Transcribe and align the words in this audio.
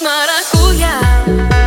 Маракуя 0.00 1.57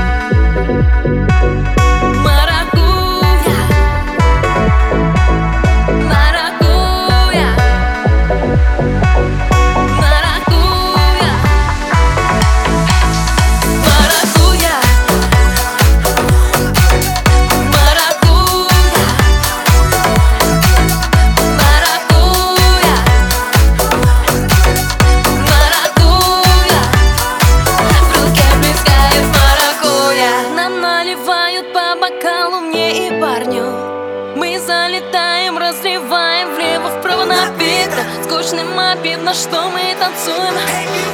залетаем, 34.65 35.57
разливаем 35.57 36.55
влево-вправо 36.55 37.25
напиток 37.25 38.05
Скучным 38.23 38.79
обидно, 38.79 39.33
что 39.33 39.69
мы 39.69 39.95
танцуем. 39.99 40.55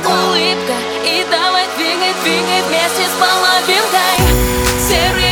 Улыбка 0.05 0.73
и 1.05 1.25
давай 1.31 1.65
двигай, 1.75 2.13
двигай 2.23 2.61
вместе 2.67 3.03
с 3.03 3.15
половинкой. 3.19 4.15
Серые 4.87 5.26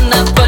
на 0.00 0.45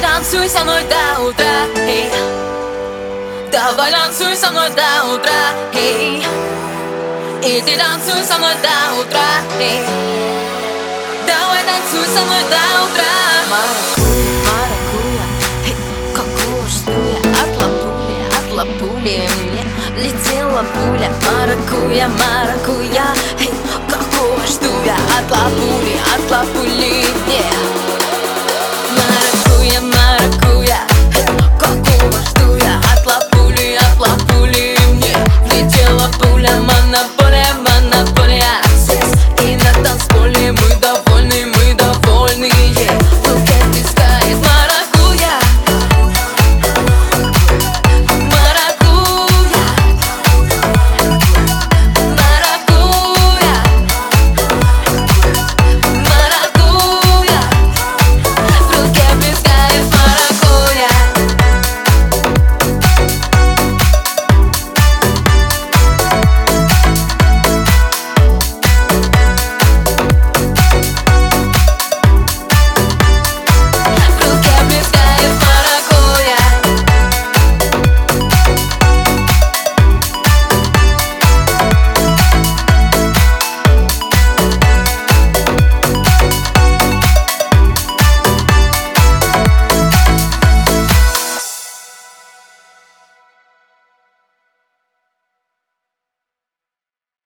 танцуй 0.00 0.48
со 0.48 0.64
мной 0.64 0.82
до 0.84 1.22
утра, 1.22 1.66
эй. 1.76 2.10
Давай 3.52 3.92
танцуй 3.92 4.34
со 4.36 4.50
мной 4.50 4.70
до 4.70 5.14
утра, 5.14 5.52
эй. 5.74 6.24
И 7.42 7.62
ты 7.62 7.76
танцуй 7.76 8.24
со 8.24 8.38
мной 8.38 8.54
до 8.62 9.00
утра, 9.00 9.30
эй. 9.60 9.84
Давай 11.26 11.62
танцуй 11.64 12.06
со 12.06 12.24
мной 12.24 12.42
до 12.50 12.62
утра. 12.84 13.14
Маракуя, 13.50 14.38
маракуя, 14.48 15.26
эй, 15.66 15.76
какого 16.14 16.66
жду 16.68 16.92
я 17.12 17.42
От 17.42 18.54
летела 20.02 20.64
пуля. 20.74 21.10
Маракуя, 21.24 22.08
маракуя, 22.08 23.06
эй, 23.40 23.52
какого 23.88 24.46
жду 24.46 24.70
я 24.84 24.96
От 25.18 25.30
лапули, 25.30 25.96
от 26.14 26.30
лапули 26.30 26.63